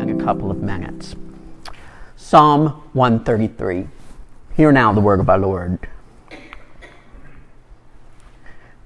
[0.00, 1.16] in a couple of minutes.
[2.16, 3.86] Psalm 133.
[4.56, 5.78] Hear now the word of our Lord.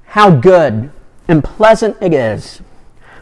[0.07, 0.91] How good
[1.27, 2.63] and pleasant it is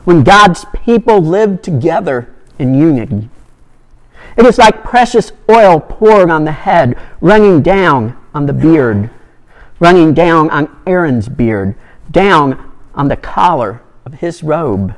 [0.05, 3.29] when God's people live together in unity.
[4.37, 9.11] It is like precious oil poured on the head, running down on the beard,
[9.79, 11.75] running down on Aaron's beard,
[12.11, 14.95] down on the collar of his robe.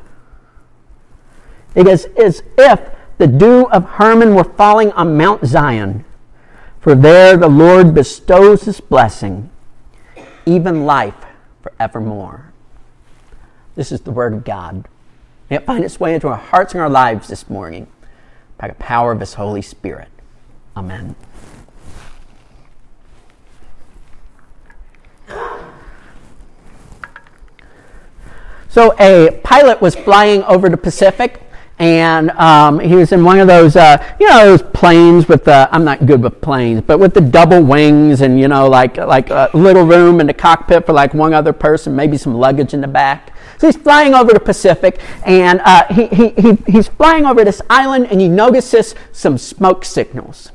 [1.75, 2.81] It is as if
[3.19, 6.05] the dew of Hermon were falling on Mount Zion,
[6.81, 9.51] for there the Lord bestows his blessing,
[10.47, 11.27] even life
[11.63, 12.53] forevermore.
[13.75, 14.87] This is the word of God.
[15.51, 17.87] May it find its way into our hearts and our lives this morning
[18.59, 20.09] by the power of his Holy Spirit.
[20.77, 21.15] Amen.
[28.79, 31.43] So a pilot was flying over the Pacific
[31.81, 35.69] and um, he was in one of those, uh, you know, those planes with the.
[35.73, 39.31] I'm not good with planes, but with the double wings and you know, like like
[39.31, 42.81] a little room in the cockpit for like one other person, maybe some luggage in
[42.81, 43.35] the back.
[43.59, 47.61] So he's flying over the Pacific, and uh, he, he, he, he's flying over this
[47.69, 50.53] island, and he notices some smoke signals.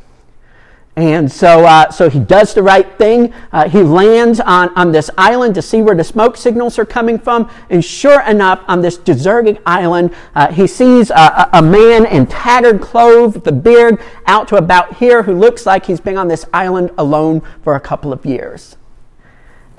[0.95, 3.33] And so, uh, so he does the right thing.
[3.51, 7.17] Uh, he lands on, on this island to see where the smoke signals are coming
[7.17, 7.49] from.
[7.71, 12.79] And sure enough, on this deserted island, uh, he sees a, a, man in tattered
[12.79, 16.91] clothes, a beard out to about here, who looks like he's been on this island
[16.99, 18.75] alone for a couple of years.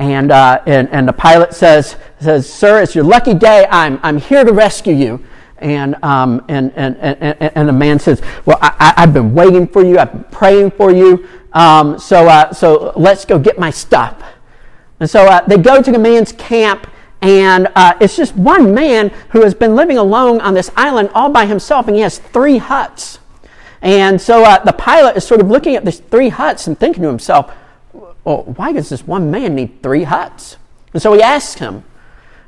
[0.01, 3.69] And, uh, and, and the pilot says, says, Sir, it's your lucky day.
[3.71, 5.25] I'm, I'm here to rescue you.
[5.65, 9.83] And, um, and, and, and, and the man says, Well, I, have been waiting for
[9.83, 9.99] you.
[9.99, 11.27] I've been praying for you.
[11.55, 14.23] Um, so, uh, so let's go get my stuff.
[15.01, 16.87] And so uh, they go to the man's camp,
[17.23, 21.31] and uh, it's just one man who has been living alone on this island all
[21.31, 23.19] by himself, and he has three huts.
[23.81, 27.03] And so uh, the pilot is sort of looking at these three huts and thinking
[27.05, 27.51] to himself,
[28.25, 30.59] Well, why does this one man need three huts?
[30.93, 31.85] And so he asks him,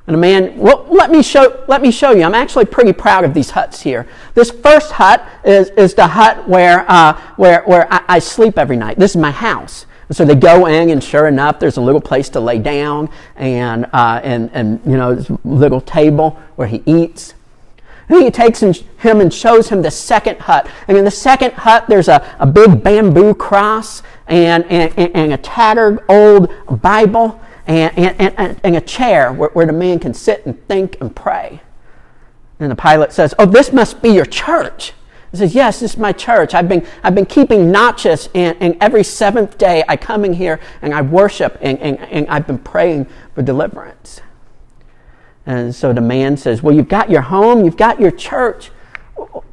[0.06, 2.22] and a man, well, let me show, let me show you.
[2.22, 4.06] I'm actually pretty proud of these huts here.
[4.34, 8.76] This first hut is, is the hut where, uh, where, where I, I sleep every
[8.76, 8.98] night.
[8.98, 9.86] This is my house.
[10.08, 13.10] And so they go in, and sure enough, there's a little place to lay down,
[13.34, 17.34] and, uh, and, and you know, this little table where he eats.
[18.08, 20.70] And he takes him and shows him the second hut.
[20.86, 25.36] And in the second hut, there's a, a big bamboo cross and, and, and a
[25.38, 30.46] tattered old Bible and, and, and, and a chair where, where the man can sit
[30.46, 31.60] and think and pray.
[32.58, 34.92] And the pilot says, Oh, this must be your church.
[35.30, 36.54] He says, Yes, this is my church.
[36.54, 40.60] I've been, I've been keeping notches, and, and every seventh day I come in here
[40.80, 44.20] and I worship, and, and, and I've been praying for deliverance.
[45.44, 48.70] And so the man says, Well, you've got your home, you've got your church.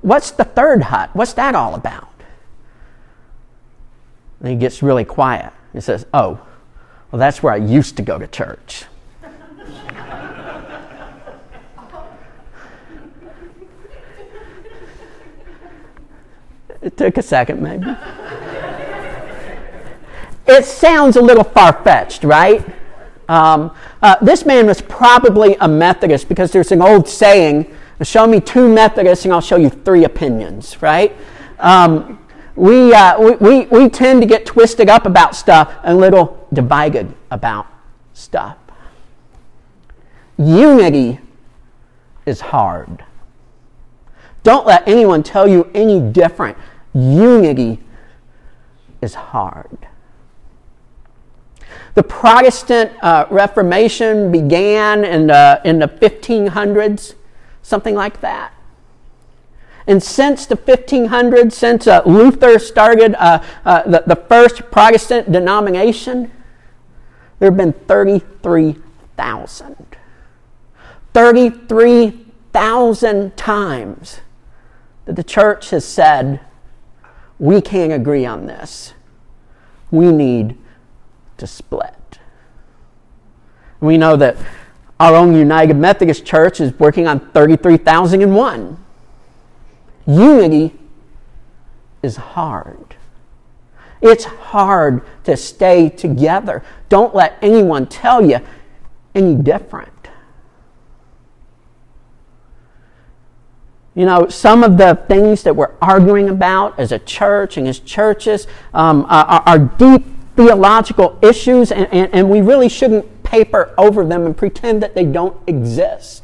[0.02, 1.10] What's the third hut?
[1.14, 2.10] What's that all about?
[4.40, 5.54] And he gets really quiet.
[5.72, 6.46] He says, Oh,
[7.14, 8.86] well, that's where I used to go to church.
[16.82, 17.86] it took a second, maybe.
[20.48, 22.66] it sounds a little far fetched, right?
[23.30, 28.40] Um, uh, this man was probably a Methodist because there's an old saying show me
[28.40, 31.16] two Methodists and I'll show you three opinions, right?
[31.60, 32.20] Um,
[32.56, 37.14] we, uh, we, we, we tend to get twisted up about stuff and little divided
[37.32, 37.68] about
[38.14, 38.58] stuff.
[40.38, 41.20] Unity
[42.26, 43.04] is hard.
[44.44, 46.58] Don't let anyone tell you any different.
[46.94, 47.80] Unity
[49.02, 49.78] is hard.
[51.96, 57.14] The Protestant uh, Reformation began in the, in the 1500s,
[57.62, 58.54] something like that.
[59.86, 66.32] And since the 1500s, since uh, Luther started uh, uh, the, the first Protestant denomination,
[67.44, 69.76] there have been 33,000.
[71.14, 74.22] 33,000 times
[75.04, 76.40] that the church has said,
[77.40, 78.94] we can't agree on this.
[79.92, 80.58] We need
[81.36, 82.20] to split.
[83.82, 84.38] We know that
[84.98, 88.78] our own United Methodist Church is working on 33,001.
[90.08, 90.74] Unity
[92.02, 92.96] is hard.
[94.04, 96.62] It's hard to stay together.
[96.90, 98.40] Don't let anyone tell you
[99.16, 99.90] any different.
[103.96, 107.80] You know, some of the things that we're arguing about as a church and as
[107.80, 110.04] churches um, are, are, deep
[110.36, 115.06] theological issues, and, and, and we really shouldn't paper over them and pretend that they
[115.06, 116.23] don't exist.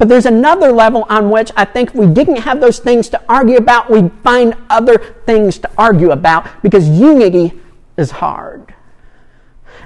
[0.00, 3.22] But there's another level on which I think if we didn't have those things to
[3.28, 7.52] argue about, we'd find other things to argue about because unity
[7.98, 8.74] is hard.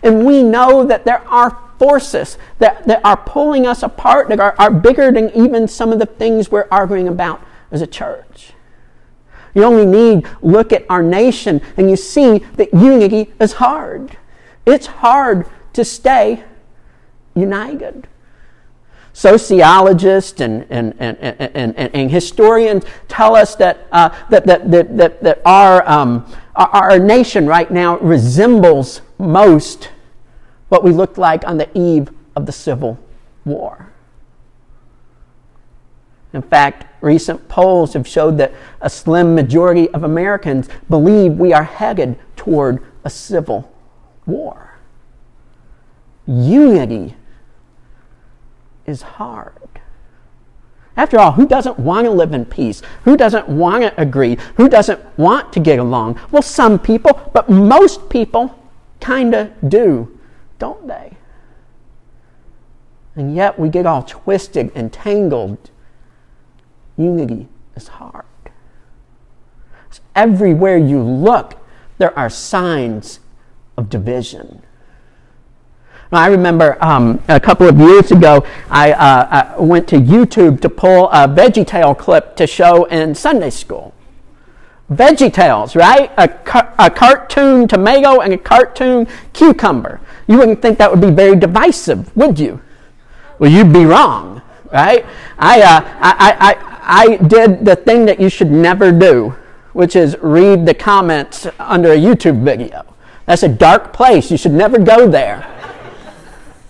[0.04, 4.54] And we know that there are forces that, that are pulling us apart, that are,
[4.56, 8.52] are bigger than even some of the things we're arguing about as a church.
[9.52, 14.16] You only need look at our nation and you see that unity is hard.
[14.64, 16.44] It's hard to stay
[17.34, 18.06] united.
[19.14, 25.46] Sociologists and, and, and, and, and historians tell us that, uh, that, that, that, that,
[25.46, 26.26] um,
[26.56, 29.90] our, our nation right now resembles most
[30.68, 32.98] what we looked like on the eve of the Civil
[33.44, 33.92] War.
[36.32, 41.62] In fact, recent polls have showed that a slim majority of Americans believe we are
[41.62, 43.72] headed toward a civil
[44.26, 44.76] war.
[46.26, 47.14] Unity
[48.86, 49.52] is hard.
[50.96, 52.80] After all, who doesn't want to live in peace?
[53.04, 54.38] Who doesn't want to agree?
[54.56, 56.20] Who doesn't want to get along?
[56.30, 58.56] Well, some people, but most people
[59.00, 60.18] kind of do,
[60.58, 61.16] don't they?
[63.16, 65.70] And yet we get all twisted and tangled
[66.96, 68.24] Unity is hard.
[69.90, 71.58] So everywhere you look,
[71.98, 73.20] there are signs
[73.76, 74.62] of division.
[76.16, 80.68] I remember um, a couple of years ago, I, uh, I, went to YouTube to
[80.68, 83.94] pull a VeggieTale clip to show in Sunday school.
[84.90, 86.10] VeggieTales, right?
[86.16, 90.00] A, car- a cartoon tomato and a cartoon cucumber.
[90.26, 92.60] You wouldn't think that would be very divisive, would you?
[93.38, 95.04] Well, you'd be wrong, right?
[95.38, 99.34] I, uh, I, I, I did the thing that you should never do,
[99.72, 102.84] which is read the comments under a YouTube video.
[103.26, 104.30] That's a dark place.
[104.30, 105.50] You should never go there.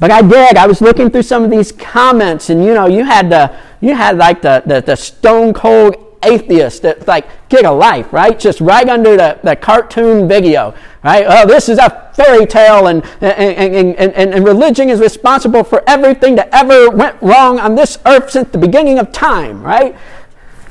[0.04, 0.58] But I did.
[0.58, 3.94] I was looking through some of these comments, and you know, you had the you
[3.94, 8.38] had like the, the, the stone cold atheist that's like, get a life, right?
[8.38, 11.24] Just right under the, the cartoon video, right?
[11.26, 15.82] Oh, this is a fairy tale, and, and, and, and, and religion is responsible for
[15.86, 19.96] everything that ever went wrong on this earth since the beginning of time, right?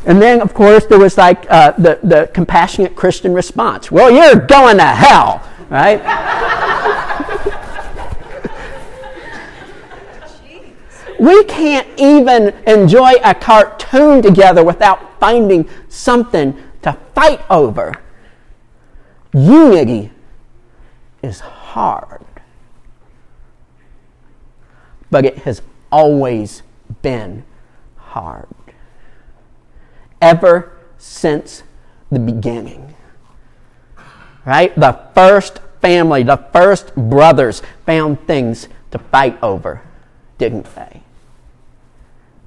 [0.06, 3.90] And then, of course, there was like uh, the, the compassionate Christian response.
[3.90, 5.42] Well, you're going to hell,
[5.72, 6.83] right?
[11.24, 17.94] We can't even enjoy a cartoon together without finding something to fight over.
[19.34, 20.12] Unity
[21.22, 22.26] is hard,
[25.10, 25.62] but it has
[25.94, 26.62] always
[27.02, 27.46] been
[27.96, 28.50] hard.
[30.22, 31.64] Ever since
[32.12, 32.96] the beginning.
[34.44, 34.76] Right?
[34.76, 39.82] The first family, the first brothers found things to fight over,
[40.38, 41.03] didn't they?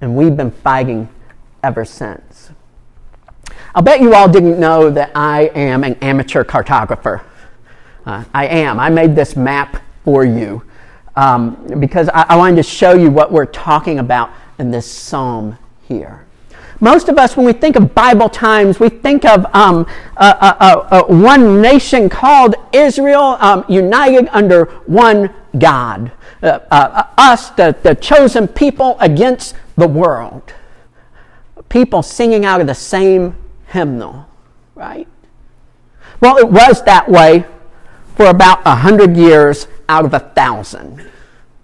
[0.06, 1.08] And we've been fighting
[1.64, 2.50] ever since.
[3.75, 7.23] I'll bet you all didn't know that I am an amateur cartographer.
[8.06, 8.79] Uh, I am.
[8.79, 10.62] I made this map for you
[11.17, 14.31] um, because I, I wanted to show you what we're talking about
[14.61, 15.58] in this psalm
[15.88, 16.25] here.
[16.79, 19.87] Most of us, when we think of Bible times, we think of um,
[21.08, 26.13] one nation called Israel um, united under one God.
[26.43, 30.54] Uh, uh, uh, us, the, the chosen people, against the world.
[31.68, 33.36] People singing out of the same
[33.68, 34.26] hymnal,
[34.74, 35.08] right?
[36.20, 37.44] Well, it was that way
[38.16, 41.06] for about a hundred years out of a thousand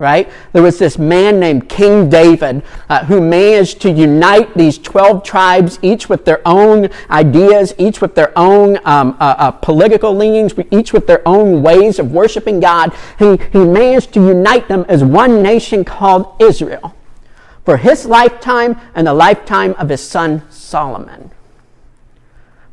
[0.02, 0.28] right?
[0.52, 5.78] There was this man named King David uh, who managed to unite these 12 tribes,
[5.81, 10.92] each with their own ideas, each with their own um, uh, uh, political leanings, each
[10.92, 12.92] with their own ways of worshiping God.
[13.16, 16.97] He, he managed to unite them as one nation called Israel
[17.64, 21.31] for his lifetime and the lifetime of his son Solomon.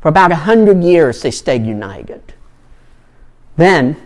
[0.00, 2.34] For about a hundred years, they stayed united.
[3.56, 3.96] Then,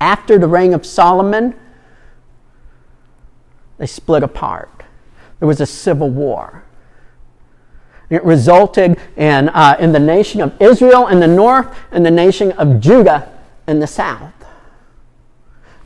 [0.00, 1.54] after the reign of Solomon,
[3.78, 4.84] they split apart.
[5.38, 6.64] There was a civil war.
[8.08, 12.52] It resulted in, uh, in the nation of Israel in the north and the nation
[12.52, 13.32] of Judah
[13.66, 14.32] in the south.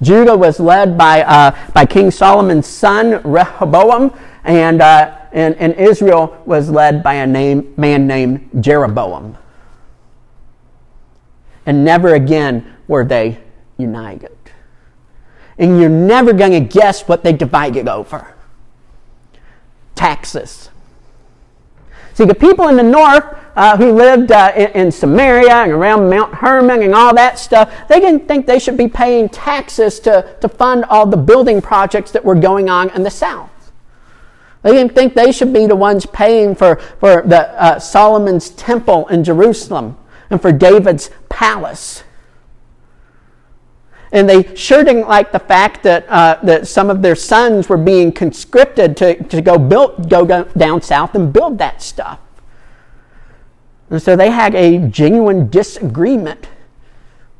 [0.02, 6.40] Judah was led by, uh, by King Solomon's son, Rehoboam, and, uh, and, and Israel
[6.46, 9.36] was led by a name, man named Jeroboam.
[11.66, 13.38] And never again were they
[13.76, 14.36] united.
[15.58, 18.34] And you're never going to guess what they divided over
[20.00, 20.70] taxes.
[22.14, 23.24] See, the people in the north
[23.56, 27.72] uh, who lived uh, in, in, Samaria and around Mount Hermon and all that stuff,
[27.88, 32.10] they didn't think they should be paying taxes to, to fund all the building projects
[32.12, 33.50] that were going on in the south.
[34.62, 39.08] They didn't think they should be the ones paying for, for the, uh, Solomon's temple
[39.08, 39.96] in Jerusalem
[40.28, 42.04] and for David's palace.
[44.12, 47.76] And they sure didn't like the fact that, uh, that some of their sons were
[47.76, 52.18] being conscripted to, to go, build, go down south and build that stuff.
[53.90, 56.48] And so they had a genuine disagreement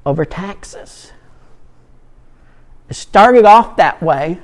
[0.05, 1.13] over taxes.
[2.89, 4.41] It started off that way,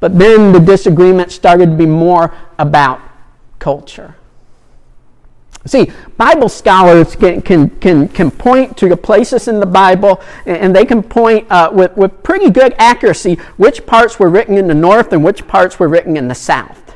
[0.00, 3.00] but then the disagreement started to be more about
[3.58, 4.16] culture.
[5.66, 10.74] See, Bible scholars can, can, can, can point to the places in the Bible and
[10.74, 14.74] they can point uh, with, with pretty good accuracy which parts were written in the
[14.74, 16.94] north and which parts were written in the south.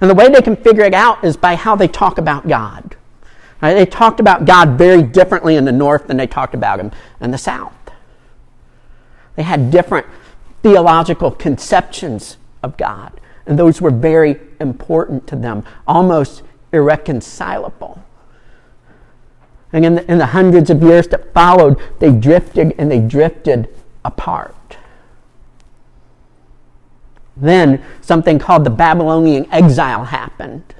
[0.00, 2.94] And the way they can figure it out is by how they talk about God.
[3.62, 3.74] Right?
[3.74, 7.30] They talked about God very differently in the north than they talked about him in
[7.30, 7.72] the south.
[9.36, 10.06] They had different
[10.62, 16.42] theological conceptions of God, and those were very important to them, almost
[16.72, 18.02] irreconcilable.
[19.72, 23.68] And in the, in the hundreds of years that followed, they drifted and they drifted
[24.04, 24.54] apart.
[27.36, 30.74] Then something called the Babylonian exile happened.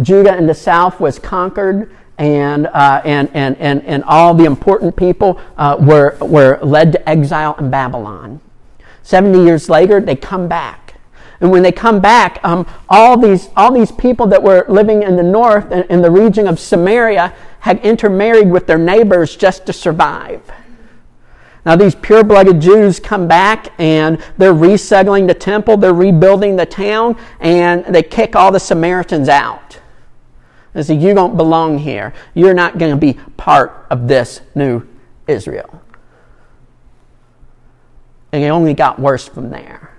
[0.00, 4.96] Judah in the south was conquered, and, uh, and, and, and, and all the important
[4.96, 8.40] people uh, were, were led to exile in Babylon.
[9.02, 10.86] 70 years later, they come back.
[11.40, 15.16] And when they come back, um, all, these, all these people that were living in
[15.16, 19.72] the north, in, in the region of Samaria, had intermarried with their neighbors just to
[19.72, 20.42] survive.
[21.66, 26.64] Now, these pure blooded Jews come back and they're resettling the temple, they're rebuilding the
[26.64, 29.80] town, and they kick all the Samaritans out.
[30.76, 32.12] They say, You don't belong here.
[32.34, 34.86] You're not going to be part of this new
[35.26, 35.82] Israel.
[38.30, 39.90] And it only got worse from there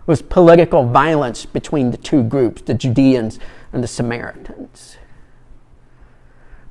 [0.00, 3.38] It was political violence between the two groups, the Judeans
[3.72, 4.98] and the Samaritans.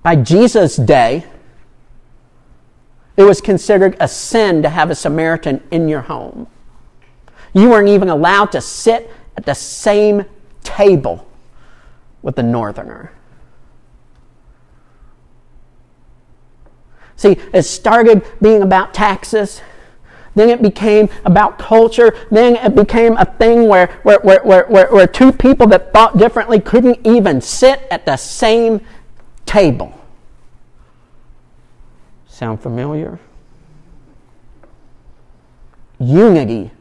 [0.03, 1.25] By Jesus' day,
[3.17, 6.46] it was considered a sin to have a Samaritan in your home.
[7.53, 10.25] You weren't even allowed to sit at the same
[10.62, 11.27] table
[12.25, 13.13] with the northerner.
[17.15, 19.62] See, it started being about taxes
[20.36, 22.13] then it became about culture.
[22.29, 26.60] Then it became a thing where, where, where, where, where, two people that thought differently
[26.60, 28.82] couldn't even sit at the same
[29.46, 29.98] table.
[32.27, 33.17] Sound familiar?
[36.00, 36.72] Unity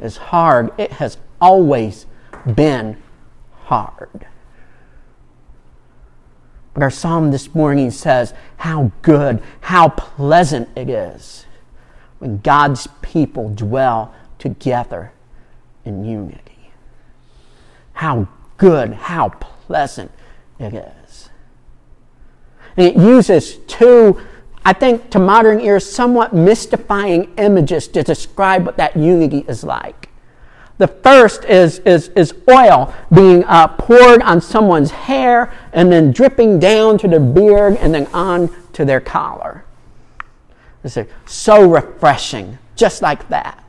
[0.00, 0.72] is hard.
[0.76, 2.06] It has always
[2.56, 3.00] been
[3.62, 4.26] hard.
[6.74, 11.46] But our psalm this morning says how good, how pleasant it is
[12.18, 15.12] when God's people dwell together
[15.84, 16.70] in unity.
[17.94, 20.12] How good, how pleasant
[20.58, 21.30] it is.
[22.76, 24.20] And it uses two,
[24.64, 30.09] I think, to modern ears, somewhat mystifying images to describe what that unity is like.
[30.80, 36.58] The first is, is, is oil being uh, poured on someone's hair and then dripping
[36.58, 39.66] down to their beard and then on to their collar.
[40.82, 40.96] It's
[41.26, 43.62] so refreshing, just like that.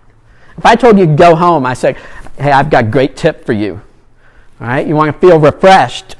[0.57, 1.97] If I told you to go home, I say,
[2.37, 3.81] hey, I've got a great tip for you.
[4.61, 6.15] All right, you want to feel refreshed.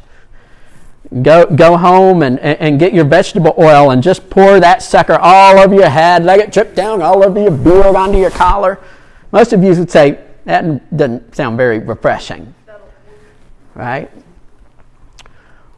[1.21, 5.57] Go, go home and, and get your vegetable oil and just pour that sucker all
[5.57, 6.25] over your head.
[6.25, 8.77] Let it drip down all over your beard, onto your collar.
[9.31, 12.53] Most of you would say, that doesn't sound very refreshing.
[13.73, 14.11] Right?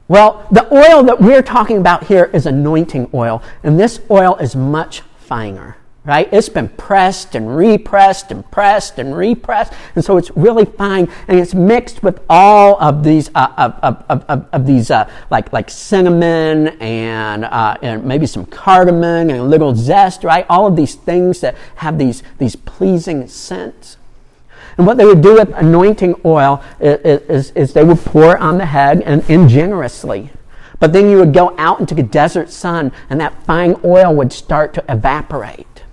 [0.08, 4.54] Well, the oil that we're talking about here is anointing oil, and this oil is
[4.54, 6.28] much finer, right?
[6.34, 11.40] It's been pressed and repressed and pressed and repressed, and so it's really fine, and
[11.40, 15.70] it's mixed with all of these, uh, of, of, of, of, these, uh, like like
[15.70, 20.46] cinnamon and uh, and maybe some cardamom and a little zest, right?
[20.50, 23.96] All of these things that have these these pleasing scents.
[24.78, 28.58] And what they would do with anointing oil is, is, is they would pour on
[28.58, 30.32] the head and, and generously.
[30.80, 34.34] But then you would go out into the desert sun and that fine oil would
[34.34, 35.84] start to evaporate.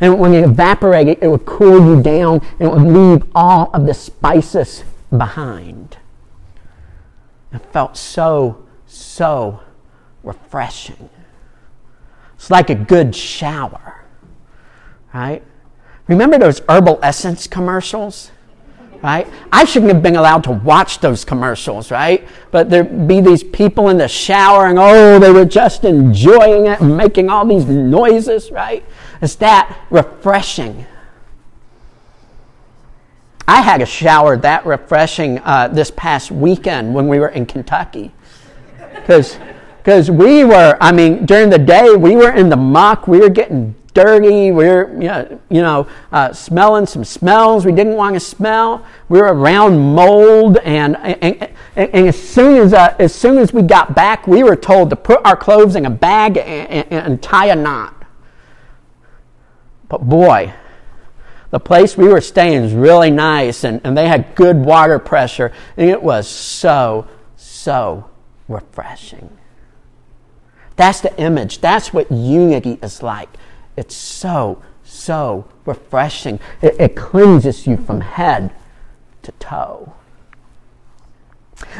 [0.00, 3.86] And when it evaporated, it would cool you down and it would leave all of
[3.86, 4.82] the spices
[5.16, 5.98] behind.
[7.52, 9.60] It felt so, so
[10.22, 11.10] refreshing.
[12.34, 14.04] It's like a good shower,
[15.14, 15.42] right?
[16.12, 18.30] Remember those herbal essence commercials?
[19.02, 19.26] right?
[19.50, 22.26] I shouldn't have been allowed to watch those commercials, right?
[22.50, 26.80] But there'd be these people in the shower and oh, they were just enjoying it
[26.80, 28.84] and making all these noises, right?
[29.20, 30.86] Is that refreshing?
[33.48, 38.12] I had a shower that refreshing uh, this past weekend when we were in Kentucky.
[38.94, 43.28] Because we were, I mean, during the day, we were in the muck, we were
[43.28, 44.50] getting dirty.
[44.50, 44.90] We were,
[45.50, 48.84] you know, uh, smelling some smells we didn't want to smell.
[49.08, 53.52] We were around mold, and, and, and, and as, soon as, uh, as soon as
[53.52, 57.22] we got back, we were told to put our clothes in a bag and, and
[57.22, 57.94] tie a knot.
[59.88, 60.54] But boy,
[61.50, 65.52] the place we were staying was really nice, and, and they had good water pressure,
[65.76, 67.06] and it was so,
[67.36, 68.08] so
[68.48, 69.36] refreshing.
[70.76, 71.60] That's the image.
[71.60, 73.28] That's what unity is like.
[73.76, 76.40] It's so, so refreshing.
[76.60, 78.52] It, it cleanses you from head
[79.22, 79.94] to toe.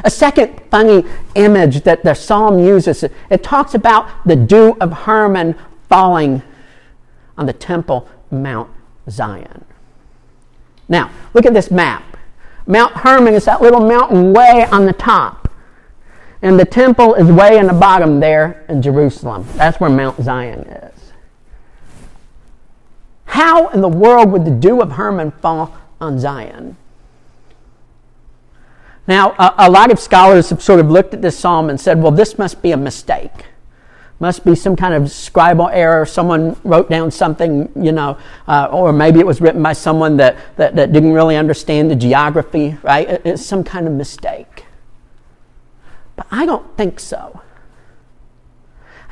[0.04, 5.56] A second funny image that the psalm uses, it talks about the dew of Hermon
[5.88, 6.42] falling
[7.36, 8.70] on the temple Mount
[9.10, 9.64] Zion.
[10.88, 12.16] Now, look at this map.
[12.66, 15.50] Mount Hermon is that little mountain way on the top.
[16.42, 19.46] And the temple is way in the bottom there in Jerusalem.
[19.54, 20.91] That's where Mount Zion is.
[23.32, 26.76] How in the world would the dew of Hermon fall on Zion?
[29.08, 32.02] Now, a, a, lot of scholars have sort of looked at this psalm and said,
[32.02, 33.46] well, this must be a mistake.
[34.20, 36.04] Must be some kind of scribal error.
[36.04, 40.36] Someone wrote down something, you know, uh, or maybe it was written by someone that,
[40.56, 43.08] that, that didn't really understand the geography, right?
[43.08, 44.66] It, it's some kind of mistake.
[46.16, 47.41] But I don't think so.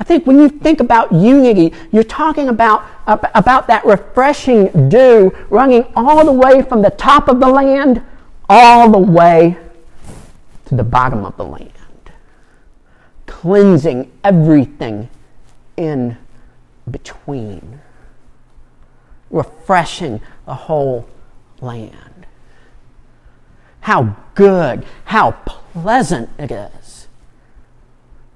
[0.00, 5.84] I think when you think about unity, you're talking about, about that refreshing dew running
[5.94, 8.02] all the way from the top of the land
[8.48, 9.58] all the way
[10.64, 11.70] to the bottom of the land,
[13.26, 15.08] cleansing everything
[15.76, 16.16] in
[16.90, 17.80] between,
[19.30, 21.06] refreshing the whole
[21.60, 22.26] land.
[23.82, 26.89] How good, how pleasant it is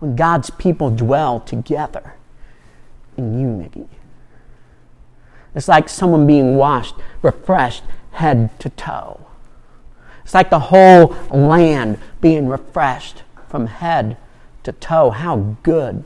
[0.04, 2.14] when God's people dwell together
[3.16, 3.88] in unity.
[5.54, 9.26] It's like someone being washed, refreshed head to toe.
[10.22, 14.18] It's like the whole land being refreshed from head
[14.64, 15.08] to toe.
[15.08, 16.04] How good,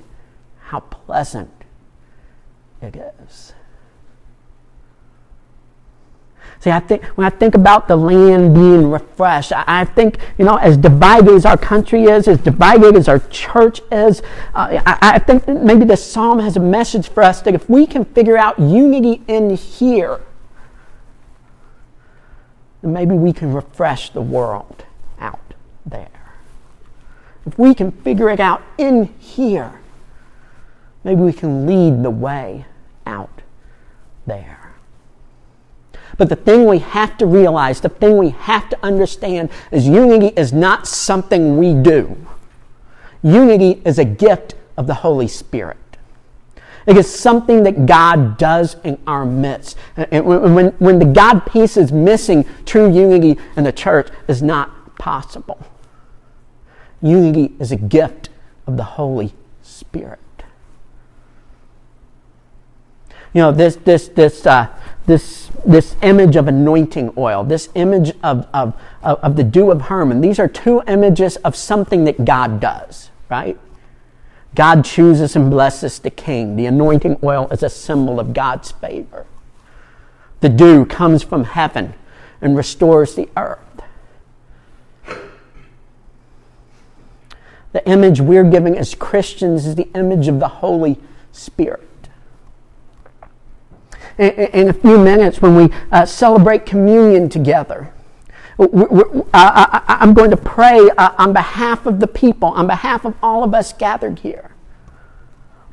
[0.61, 1.51] how pleasant
[2.81, 3.53] it is.
[6.61, 10.45] See, I think when I think about the land being refreshed, I, I think, you
[10.45, 14.23] know, as divided as our country is, as divided as our church is,
[14.55, 17.87] uh, I, I think maybe the psalm has a message for us that if we
[17.87, 20.21] can figure out unity in here,
[22.83, 24.85] then maybe we can refresh the world
[25.21, 25.55] out
[25.87, 26.09] there.
[27.47, 29.81] If we can figure it out in here,
[31.05, 32.67] maybe we can lead the way
[33.07, 33.43] out
[34.27, 34.68] there.
[36.19, 40.35] But the thing we have to realize, the thing we have to understand is unity
[40.37, 42.17] is not something we do.
[43.23, 45.79] Unity is a gift of the Holy Spirit.
[46.87, 49.77] It is something that God does in our midst.
[49.97, 54.97] And when, when the God piece is missing, true unity in the church is not
[54.97, 55.61] possible.
[57.01, 58.31] Unity is a gift
[58.67, 60.19] of the Holy Spirit.
[63.35, 64.69] You know, this, this, this, uh,
[65.09, 69.81] this, this image of anointing oil, this image of, of, of, of the dew of
[69.83, 70.21] Hermon.
[70.21, 73.59] These are two images of something that God does, right?
[74.55, 76.57] God chooses and blesses the king.
[76.57, 79.25] The anointing oil is a symbol of God's favor.
[80.41, 81.95] The dew comes from heaven
[82.43, 83.61] and restores the earth.
[87.73, 91.01] The image we're giving as Christians is the image of the Holy
[91.33, 91.89] Spirit
[94.19, 97.93] in, a few minutes when we uh, celebrate communion together.
[98.59, 103.45] I, am going to pray uh, on behalf of the people, on behalf of all
[103.45, 104.51] of us gathered here.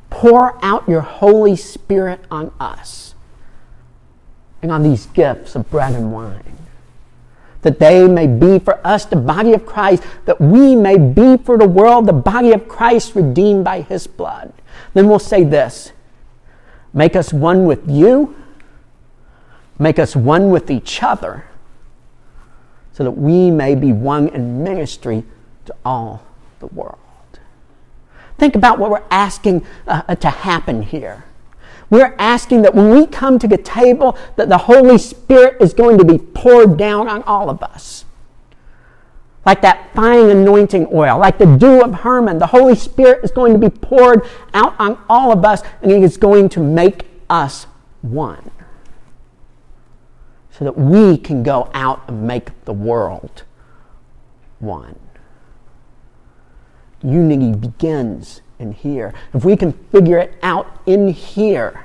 [0.08, 3.14] Pour out your Holy Spirit on us
[4.62, 6.42] and on these gifts of bread and wine.
[7.62, 11.58] That they may be for us the body of Christ, that we may be for
[11.58, 14.52] the world the body of Christ redeemed by his blood.
[14.94, 15.90] Then we'll say this
[16.96, 18.34] Make us one with you.
[19.78, 21.44] Make us one with each other
[22.94, 25.22] so that we may be one in ministry
[25.66, 26.22] to all
[26.58, 26.98] the world.
[28.38, 31.26] Think about what we're asking uh, to happen here.
[31.90, 35.98] We're asking that when we come to the table, that the Holy Spirit is going
[35.98, 38.05] to be poured down on all of us.
[39.46, 43.52] Like that fine anointing oil, like the dew of Hermon, the Holy Spirit is going
[43.52, 47.68] to be poured out on all of us, and He is going to make us
[48.02, 48.50] one.
[50.50, 53.44] So that we can go out and make the world
[54.58, 54.98] one.
[57.02, 59.14] Unity begins in here.
[59.32, 61.84] If we can figure it out in here,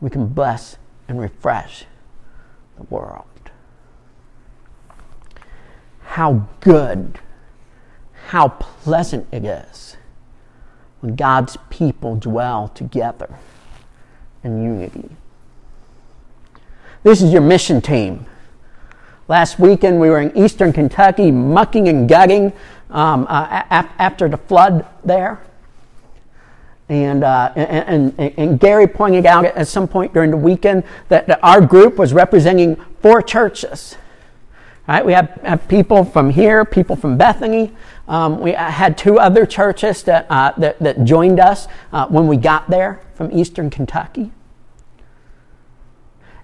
[0.00, 1.84] we can bless and refresh
[2.76, 3.26] the world.
[6.16, 7.18] How good,
[8.28, 9.98] how pleasant it is
[11.00, 13.38] when God's people dwell together
[14.42, 15.10] in unity.
[17.02, 18.24] This is your mission team.
[19.28, 22.54] Last weekend we were in eastern Kentucky mucking and gutting
[22.88, 23.64] um, uh,
[23.98, 25.38] after the flood there.
[26.88, 31.26] And, uh, and, and, and, Gary pointed out at some point during the weekend that,
[31.26, 33.98] that our group was representing four churches.
[34.88, 35.04] Right?
[35.04, 37.74] We have, have people from here, people from Bethany.
[38.06, 42.36] Um, we had two other churches that, uh, that, that, joined us uh, when we
[42.36, 44.30] got there from eastern Kentucky.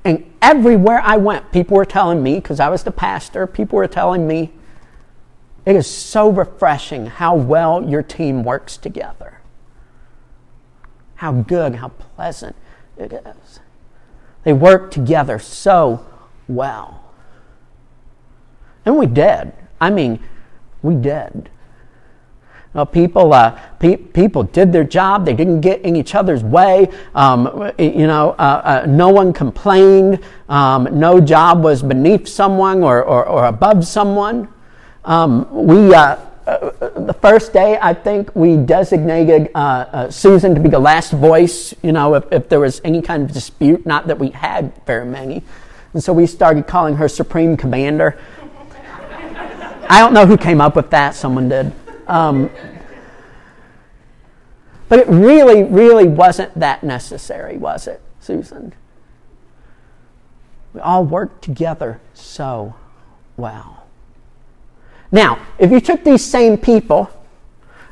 [0.04, 3.86] And everywhere I went, people were telling me, because I was the pastor, people were
[3.86, 4.52] telling me,
[5.64, 9.38] it is so refreshing how well your team works together.
[11.14, 12.56] How good, how pleasant
[12.96, 13.60] it is.
[14.42, 16.04] They work together so
[16.48, 17.01] well.
[18.84, 19.52] And we did.
[19.80, 20.18] I mean,
[20.82, 21.50] we did.
[22.74, 25.26] Uh, people, uh, pe- people did their job.
[25.26, 26.88] They didn't get in each other's way.
[27.14, 30.20] Um, you know, uh, uh, no one complained.
[30.48, 34.48] Um, no job was beneath someone or, or, or above someone.
[35.04, 36.16] Um, we, uh,
[36.46, 39.50] uh, the first day, I think we designated
[40.08, 41.74] Susan to be the last voice.
[41.82, 45.04] You know, if, if there was any kind of dispute, not that we had very
[45.04, 45.42] many,
[45.92, 48.18] and so we started calling her Supreme Commander.
[49.88, 51.14] I don't know who came up with that.
[51.14, 51.72] Someone did.
[52.06, 52.50] Um,
[54.88, 58.74] but it really, really wasn't that necessary, was it, Susan?
[60.74, 62.74] We all worked together so
[63.36, 63.86] well.
[65.10, 67.10] Now, if you took these same people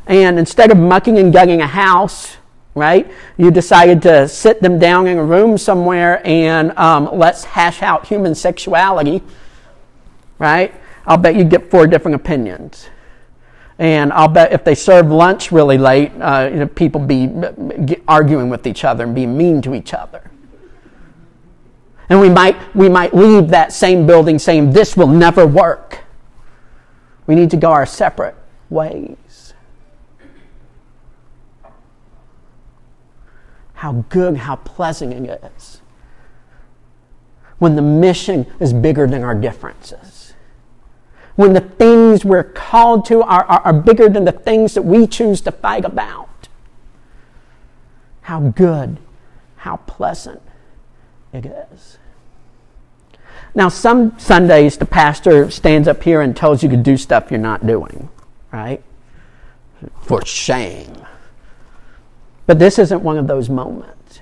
[0.07, 2.37] and instead of mucking and gugging a house,
[2.75, 7.83] right, you decided to sit them down in a room somewhere and um, let's hash
[7.83, 9.23] out human sexuality,
[10.39, 10.75] right?
[11.11, 12.89] I'll bet you get four different opinions.
[13.81, 17.29] And I'll bet if they serve lunch really late, uh, you know, people be
[18.07, 20.31] arguing with each other and being mean to each other.
[22.09, 26.05] And we might, we might leave that same building saying, This will never work.
[27.27, 28.37] We need to go our separate
[28.69, 29.55] ways.
[33.75, 35.81] How good, how pleasant it is
[37.59, 40.20] when the mission is bigger than our differences
[41.41, 45.07] when the things we're called to are, are, are bigger than the things that we
[45.07, 46.49] choose to fight about.
[48.21, 48.99] How good,
[49.57, 50.43] how pleasant
[51.33, 51.97] it is.
[53.55, 57.41] Now, some Sundays the pastor stands up here and tells you to do stuff you're
[57.41, 58.11] not doing,
[58.53, 58.83] right?
[60.03, 61.07] For shame.
[62.47, 64.21] But this isn't one of those moments.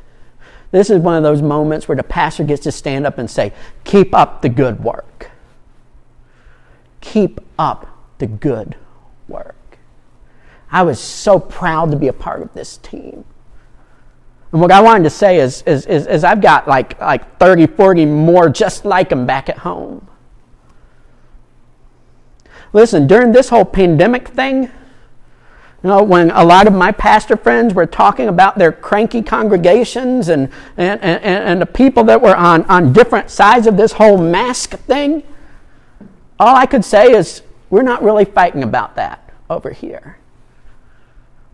[0.71, 3.53] This is one of those moments where the pastor gets to stand up and say,
[3.83, 5.28] Keep up the good work
[7.01, 7.87] keep up
[8.19, 8.77] the good
[9.29, 9.79] work.
[10.71, 13.25] I was so proud to be a part of this team.
[14.53, 17.67] And what I wanted to say is, is, is, is I've got like, like 30,
[17.69, 20.09] 40 more just like them back at home.
[22.73, 24.71] Listen, during this whole pandemic thing,
[25.83, 30.29] you know, when a lot of my pastor friends were talking about their cranky congregations
[30.29, 34.19] and, and, and, and the people that were on, on different sides of this whole
[34.19, 35.23] mask thing,
[36.39, 40.19] all I could say is we're not really fighting about that over here.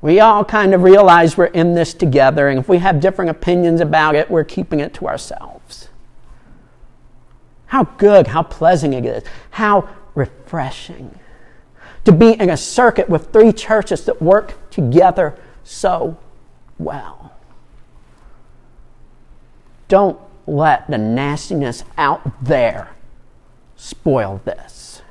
[0.00, 3.80] We all kind of realize we're in this together, and if we have different opinions
[3.80, 5.88] about it, we're keeping it to ourselves.
[7.66, 11.18] How good, how pleasant it is, how refreshing
[12.04, 16.16] to be in a circuit with three churches that work together so
[16.78, 17.32] well.
[19.88, 22.90] Don't let the nastiness out there
[23.84, 25.02] spoil this.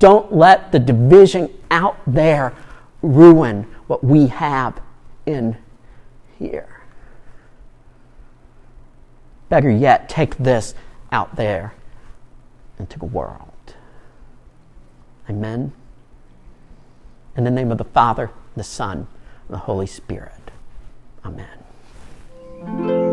[0.00, 2.52] Don't let the division out there
[3.02, 4.80] ruin what we have
[5.26, 5.56] in
[6.38, 6.82] here.
[9.48, 10.74] Better yet, take this
[11.12, 11.72] out there
[12.80, 13.74] into the world.
[15.30, 15.72] Amen.
[17.36, 19.06] In the name of the Father, the Son,
[19.46, 20.50] and the Holy Spirit.
[21.24, 23.05] Amen.